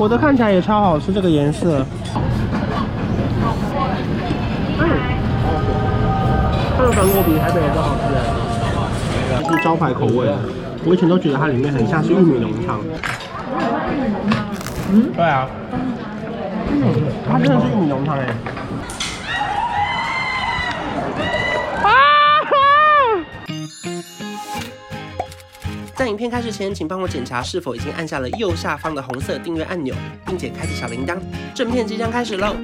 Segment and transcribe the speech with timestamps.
[0.00, 1.84] 我的看起来也超好吃，这个颜色。
[4.78, 4.88] 嗯，
[6.74, 10.26] 它的芒果比台北的都好吃是招牌口味。
[10.86, 12.80] 我以前都觉得它里面很像是玉米浓汤。
[14.90, 15.46] 嗯，对啊。
[16.70, 16.94] 嗯，
[17.30, 18.24] 它真的是玉米浓汤哎。
[26.00, 29.94] 在影片开始前，请帮我检查是否已经按下了右下方的红色订阅按钮，
[30.24, 31.18] 并且开启小铃铛。
[31.54, 32.56] 正片即将开始喽！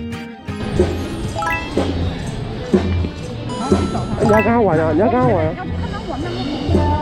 [4.23, 4.91] 你要跟他玩啊！
[4.91, 5.52] 你要跟他玩啊！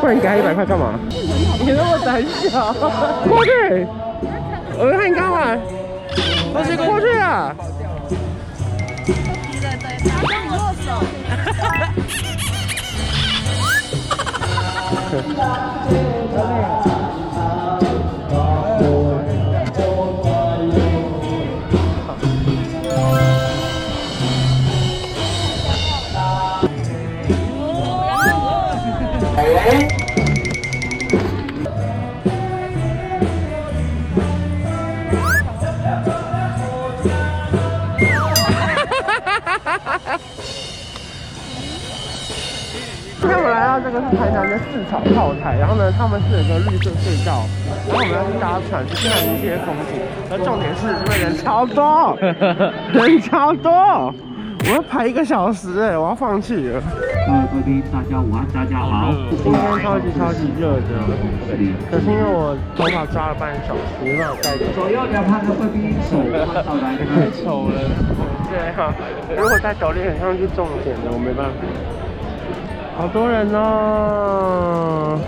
[0.01, 0.99] 不然你给他一百块干嘛？
[1.09, 2.73] 你那么胆小！
[3.29, 3.87] 过去！
[4.77, 5.57] 我看你干嘛？
[6.53, 7.55] 过去过去啊！
[15.13, 16.14] 对对
[43.25, 44.01] 对，他跟你握手。
[44.01, 47.45] 这个是台南的四草炮台，然后呢，他们是有一个绿色隧道，
[47.89, 49.99] 然后我们要去搭船去看一些风景。
[50.31, 52.17] 而重点是因为人超多，
[52.93, 56.81] 人超多，我要排一个小时哎，我要放弃了。
[57.27, 59.13] 各位贵宾，大家午安，大家好。
[59.43, 60.93] 今天超级超级热的，
[61.91, 64.57] 可是因为我头发抓了半小时，没办法戴。
[64.77, 66.61] 左右两旁的贵宾手太
[67.41, 67.81] 丑了，
[68.53, 68.93] 对哈，
[69.37, 71.57] 如果戴手链很像去重点的，我没办法。
[72.97, 75.19] 好多人哦，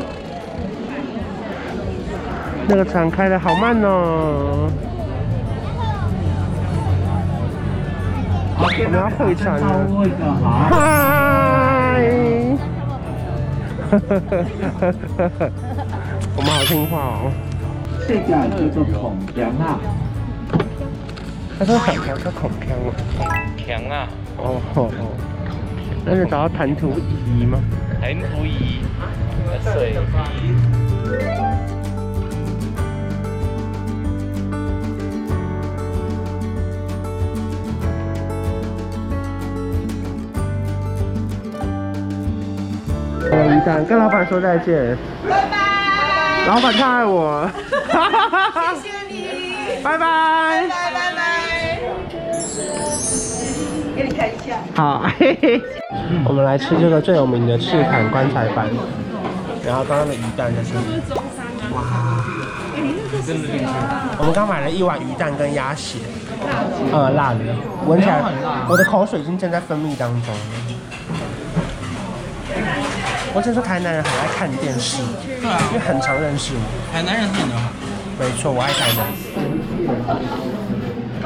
[2.69, 4.71] 那个船开的好慢哦。
[8.59, 9.67] 我们要会船了。
[10.71, 12.01] 嗨！
[16.37, 17.33] 我们好听话哦。
[18.07, 19.79] 这个叫做孔锵啊。
[21.59, 22.95] 他说很强，叫孔锵啊。
[23.59, 24.09] 锵啊。
[24.39, 25.26] 哦哦哦。
[26.09, 27.59] 那是找到弹涂仪吗？
[28.01, 28.81] 弹涂仪，
[29.61, 29.97] 水仪。
[43.29, 44.97] 我一旦跟老板说再见，
[45.29, 46.47] 拜拜。
[46.47, 47.51] 老板太爱我，
[48.81, 51.81] 谢谢你，拜拜，拜拜拜拜。
[53.97, 55.63] 给你看一下，好，嘿嘿。
[56.27, 58.69] 我们来吃这个最有名的赤坎棺材板，
[59.65, 61.01] 然后刚刚的鱼蛋在这里。
[61.73, 61.81] 哇，
[64.19, 66.01] 我们刚买了一碗鱼蛋跟鸭血，
[66.93, 67.39] 呃，辣的，
[67.87, 68.23] 闻起来
[68.69, 70.35] 我的口水已经正在分泌当中。
[73.33, 75.03] 我听说台南人很爱看电视，
[75.41, 76.93] 对啊，因为很常认识我。
[76.93, 77.71] 台南人很好。
[78.19, 79.07] 没错，我爱台南。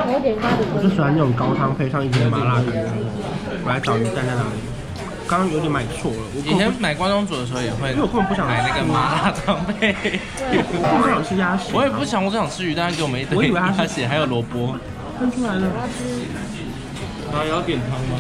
[0.06, 2.66] 我就喜欢那种高汤配上一点麻辣的。
[3.65, 4.61] 我来找鱼蛋在哪里？
[5.28, 6.19] 刚刚有点买错了。
[6.34, 9.94] 我以前买关东煮的时候也会，因为我根本不想买那个麻辣汤配。
[10.50, 11.71] 我不想吃鸭血。
[11.77, 13.39] 我也不想，我只想吃鱼蛋，给我们一堆。
[13.39, 14.75] 我以为鸭血还有萝卜。
[15.21, 15.69] 分出来了。
[17.31, 18.19] 啊，要点汤吗？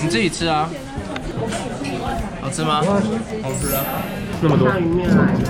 [0.00, 0.70] 你自己吃啊。
[2.40, 2.80] 好吃吗？
[3.42, 3.82] 好吃啊。
[4.40, 4.68] 那么多。
[4.68, 5.40] 鳝鱼面来了。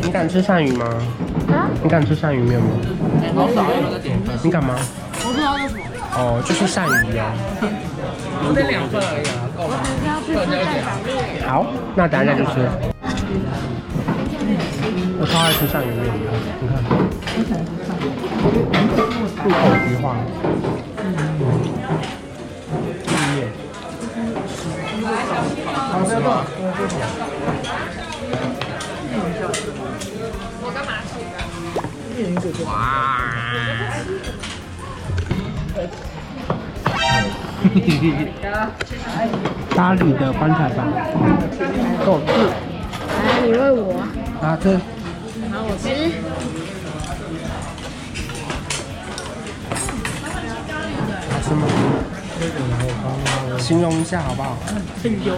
[0.00, 0.86] 你敢吃鳝鱼吗？
[1.48, 1.68] 啊？
[1.82, 2.66] 你敢吃鳝鱼面吗？
[3.34, 4.16] 好少，有个点。
[4.42, 4.74] 你敢吗？
[5.24, 5.80] 我不知道是什么。
[6.14, 7.32] 哦，就是鳝鱼啊。
[8.44, 9.74] 我得两份而已啊，够吗？
[11.46, 12.68] 好，那等一下就吃。
[15.20, 16.28] 我超爱吃鳝鱼面的，
[17.36, 17.50] 你看。
[19.44, 20.04] 入口即化。
[25.90, 26.26] 好，不要动。
[29.24, 30.92] 我干嘛？
[32.66, 32.72] 哇！
[39.74, 40.78] 咖喱的棺材板，
[42.04, 42.28] 够吃。
[43.22, 44.02] 来，你喂我。
[44.42, 44.64] 啊，吃。
[45.50, 45.84] 好，我吃。
[51.30, 51.62] 好吃吗？
[53.58, 54.56] 形容一下好不好？
[55.02, 55.34] 很油。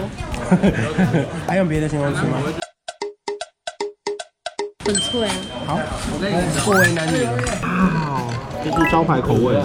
[1.47, 2.39] 还有别的形容词吗？
[4.85, 5.33] 很脆啊。
[5.65, 5.79] 好，
[6.63, 7.31] 不为难你了。
[7.63, 8.21] 哇，
[8.63, 9.55] 这是招牌口味。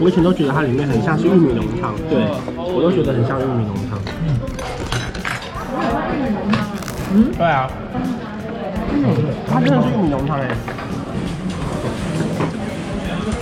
[0.00, 2.24] 我以前都觉得它里面很像是玉米浓汤，对，
[2.56, 4.00] 我都觉得很像玉米浓汤。
[7.14, 7.70] 嗯，对啊，
[8.90, 9.14] 嗯，
[9.46, 10.48] 它真的是玉米浓汤哎。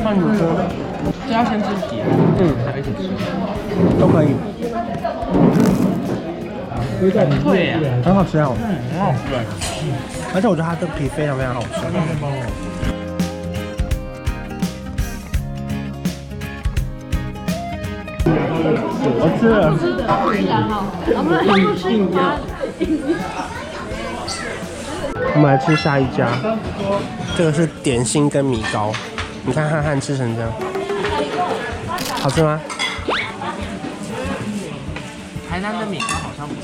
[0.03, 0.43] 那你说，
[1.29, 2.03] 这要先吃皮，
[2.41, 3.09] 嗯，再一起吃，
[4.01, 4.35] 都可以。
[7.45, 9.19] 对呀，很好吃啊，嗯，很好吃，
[10.33, 11.69] 而且我觉得它的皮非常非常好吃。
[19.23, 19.75] 我吃了。
[25.35, 26.29] 我们来吃下一家，
[27.37, 28.93] 这个是点心跟米糕，
[29.45, 30.53] 你看汉汉吃成这样，
[32.21, 32.61] 好吃吗？
[35.61, 36.63] 台南的米糕好像不是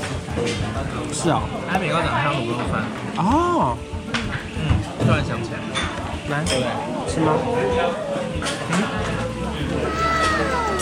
[1.13, 1.39] 是啊，
[1.69, 2.81] 台南米糕长得像卤肉饭。
[3.17, 3.77] 哦，
[4.57, 4.59] 嗯，
[5.05, 5.59] 突然想起来，
[6.31, 6.43] 来，
[7.07, 7.33] 吃吗？
[8.71, 8.73] 嗯，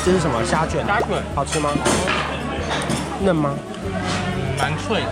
[0.05, 0.41] 这是什么？
[0.45, 0.87] 虾卷。
[0.87, 1.71] 虾卷，好吃吗？
[3.21, 3.53] 嫩吗？
[4.59, 5.07] 蛮脆的。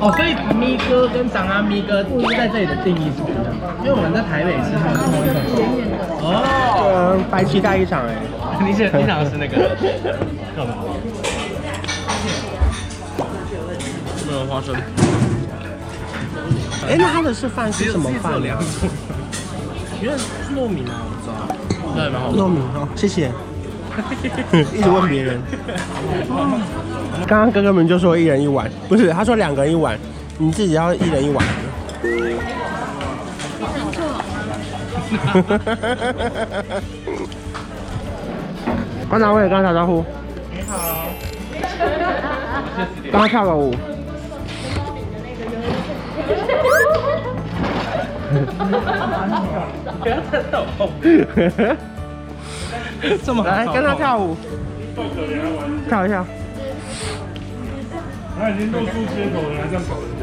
[0.00, 2.02] 哦，所以咪哥跟长安咪哥
[2.36, 6.07] 在这里的定义是不一样，因为我们在台北吃它是同一种。
[7.38, 8.16] 哦，嗯，白期待一场哎，
[8.66, 9.56] 你是 你想的是那个？
[10.56, 10.74] 干嘛？
[14.26, 14.74] 没有花生。
[16.88, 18.32] 哎，那他的是饭是什么饭？
[20.00, 20.24] 因为是
[20.54, 21.32] 糯米啊，我知道。
[21.94, 22.32] 对，蛮好。
[22.32, 23.30] 糯米哦，谢谢。
[24.76, 25.40] 一直问别人。
[27.26, 29.98] 刚刚哥哥们就说一人一碗，不是，他说两个人一碗，
[30.38, 31.44] 你自己要一人一碗。
[39.08, 40.04] 馆长，我也跟他打招呼。
[40.52, 41.06] 你好。
[43.10, 43.74] 刚刚跳个舞。
[53.44, 54.36] 来跟他跳舞。
[55.88, 56.24] 跳一下。
[58.38, 60.08] 他已经露出街头了，还这样搞人。
[60.18, 60.22] 家。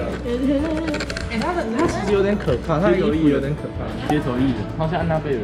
[1.32, 3.86] 哎，他的他其实有点可怕，他有意有点可怕。
[4.10, 5.40] 街头艺人，好像安娜贝尔。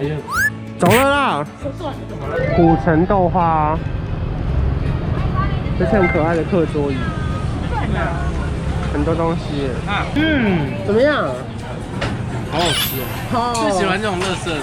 [0.00, 0.16] 哎呀，
[0.78, 1.46] 走了啦。
[2.56, 3.78] 古城豆花，
[5.78, 6.96] 这是很可爱的课桌椅。
[8.92, 9.68] 很多东西。
[10.14, 11.28] 嗯，怎么样？
[12.50, 12.96] 好好吃
[13.32, 13.52] 哦。
[13.54, 14.60] 最喜欢这种乐色的。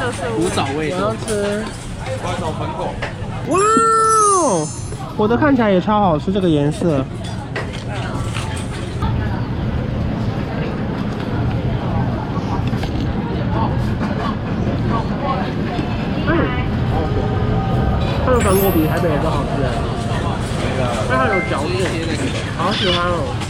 [0.00, 0.92] 乐色古早味。
[0.92, 1.64] 我要吃。
[2.22, 2.94] 快手粉果。
[3.48, 4.68] 哇哦！
[5.18, 7.04] 我的看起来也超好吃，这个颜色。
[16.28, 16.38] 嗯，
[18.24, 19.48] 这个芒果比台北的都好吃。
[21.10, 21.84] 那它有嚼劲，
[22.56, 23.47] 好喜欢哦。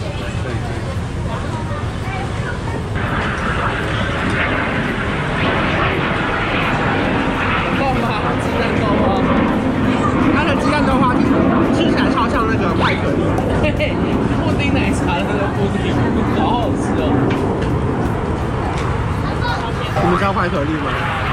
[20.39, 20.87] 快可丽吗？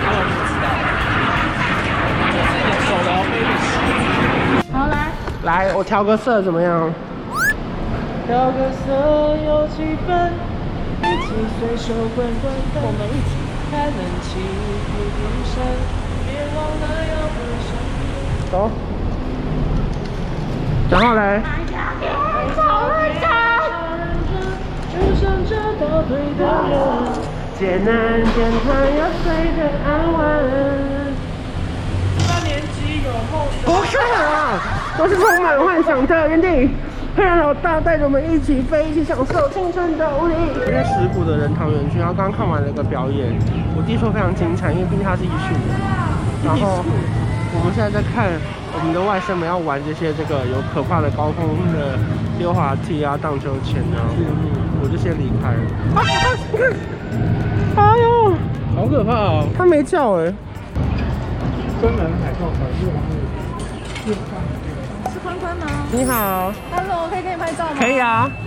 [0.08, 0.66] 我不知道。
[2.88, 3.48] 手摇杯的
[4.74, 4.96] 好来，
[5.44, 6.92] 来，我调个色怎么样？
[8.26, 10.32] 调个色有气氛，
[11.04, 11.28] 一起
[11.60, 13.32] 随手关关灯，我们一起
[13.70, 14.40] 开冷气，
[14.90, 15.54] 不用声，
[16.26, 17.70] 别忘了要关上。
[18.52, 18.56] 走。
[20.90, 21.42] 然后来。
[22.56, 23.24] 好会唱。
[24.92, 26.74] 就像这倒退的人。
[27.58, 27.92] 艰难
[28.36, 30.20] 简单要随着安稳。
[32.28, 33.34] 八年级有梦。
[33.64, 34.60] 不是啊，
[34.98, 36.70] 都是充满幻想的原地。
[37.16, 40.34] 黑人老大带着我们一起飞，一起享受青春的舞力。
[40.36, 43.32] 我在石鼓的仁堂园区，然后刚刚看完了一个表演，
[43.78, 45.56] 我弟说非常精彩，因为毕竟他是艺术。
[46.44, 46.84] 然后
[47.56, 48.28] 我们现在在看
[48.78, 51.98] 我们的外甥们要玩这些这个有可怕的高空的
[52.38, 54.04] 溜滑梯啊、荡秋千啊，
[54.82, 55.60] 我就先离开了。
[55.96, 56.28] 啊啊
[57.78, 58.34] 哎呦，
[58.76, 59.48] 好可怕哦！
[59.58, 60.34] 他没叫哎。
[61.82, 62.60] 专门海盗船，
[64.06, 64.14] 是
[65.12, 65.66] 是宽宽吗？
[65.92, 67.76] 你好，Hello，可以给你拍照吗？
[67.80, 68.30] 可以啊。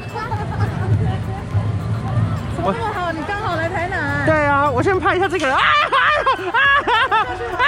[2.56, 3.12] 怎么那么好？
[3.12, 4.24] 你刚好来台南。
[4.26, 5.52] 对啊，我先拍一下这个。
[5.52, 5.62] 啊啊
[6.52, 7.16] 啊
[7.58, 7.64] 啊！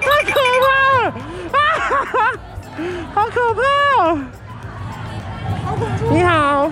[0.00, 0.32] 太可
[0.62, 0.66] 怕
[1.02, 1.12] 了！
[1.52, 1.99] 啊，
[3.14, 3.60] 好可怕！
[5.64, 6.10] 好恐怖！
[6.12, 6.70] 你好，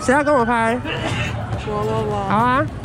[0.00, 0.78] 谁要跟我拍？
[2.28, 2.64] 好啊，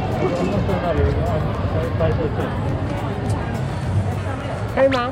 [4.75, 5.09] 可以吗？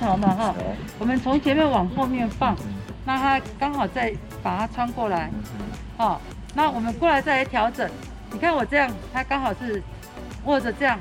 [0.00, 0.54] 凹槽嘛哈，
[0.98, 2.56] 我们从前面往后面放，
[3.04, 5.30] 那它刚好再把它穿过来，
[5.96, 6.20] 好，
[6.54, 7.88] 那我们过来再来调整。
[8.32, 9.82] 你看我这样，它刚好是
[10.44, 10.98] 握着这样，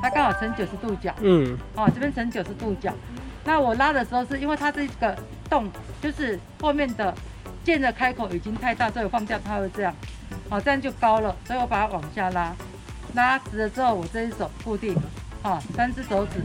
[0.00, 2.92] 它刚好成九十度角，嗯，哦，这边成九十度角。
[3.44, 5.16] 那我拉的时候是因为它这个
[5.48, 5.68] 洞
[6.00, 7.14] 就是后面的
[7.64, 9.94] 剑的开口已经太大，所以我放掉它会这样，
[10.48, 12.52] 好，这样就高了，所以我把它往下拉，
[13.14, 14.96] 拉直了之后，我这一手固定，
[15.42, 16.42] 好，三只手指，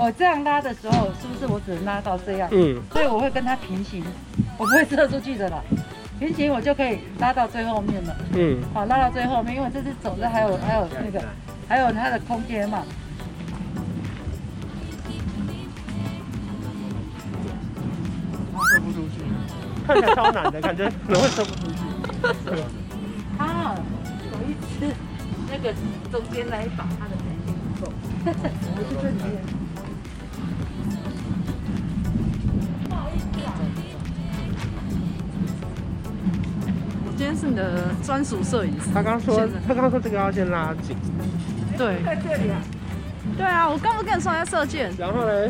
[0.00, 2.48] 我这样拉的时候，是不是我只能拉到这样？
[2.52, 4.02] 嗯，所以我会跟它平行，
[4.56, 5.62] 我不会射出去的啦，
[6.18, 11.22] 平行我就可以拉到最后面了，嗯，好，拉到最后面，因为这只走的还有还有那个
[11.68, 12.82] 还有它的空间嘛。
[18.72, 19.20] 射不出去，
[19.86, 21.76] 看起来超难的感觉，可能会射不出去。
[23.36, 23.76] 啊，
[24.32, 24.94] 有一次
[25.50, 25.74] 那个
[26.10, 27.92] 中间那一把，它的弹性不够。
[28.24, 29.60] 我是这边。
[37.30, 38.90] 天是你的专属摄影师。
[38.92, 40.96] 他刚说，他刚说这个要先拉紧。
[41.78, 42.02] 对。
[42.04, 42.58] 在这里啊。
[43.36, 44.90] 对啊，我刚不跟你说要射箭。
[44.98, 45.48] 然后呢？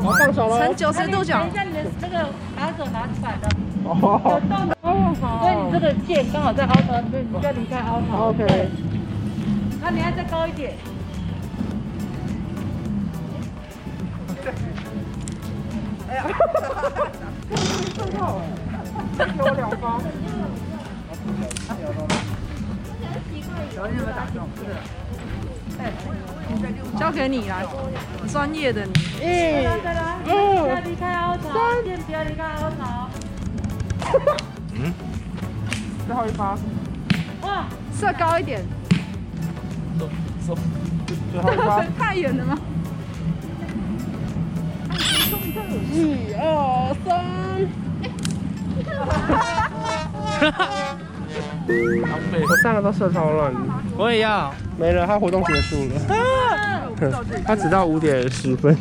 [0.00, 0.66] 好，放手了。
[0.66, 1.40] 成九十度角。
[1.40, 2.26] 等一下，你的那个
[2.56, 3.48] 把手拿出来的。
[3.84, 4.20] 哦。
[4.24, 4.76] 有洞的。
[4.80, 5.40] 哦，好。
[5.42, 8.28] 所以你这个箭刚好在凹槽里面，你就要离开凹槽。
[8.30, 8.70] OK。
[9.82, 10.72] 那你要再高一点。
[16.08, 16.22] 哎呀！
[16.22, 17.02] 哈哈哈哈哈！
[17.96, 18.42] 真好哎，
[19.18, 20.00] 再给我两发。
[26.98, 27.62] 交给你啦，
[28.32, 28.92] 专业的你。
[29.20, 29.78] 一、二、
[30.24, 30.28] 不
[30.68, 31.42] 要离开凹槽，
[32.06, 33.10] 不要离开凹槽。
[34.72, 34.92] 嗯。
[36.06, 36.56] 最后一发。
[37.42, 37.66] 哇，
[37.98, 38.64] 射高一点。
[39.98, 40.08] 走
[40.46, 40.56] 走。
[41.32, 41.84] 最后一发。
[41.98, 42.58] 太远了吗？
[45.92, 47.06] 一二三。
[52.06, 52.18] 好
[52.48, 53.50] 我三个都射超了。
[53.96, 54.52] 我也要。
[54.78, 57.24] 没了他活动结束了。
[57.44, 58.76] 他只到五点十分。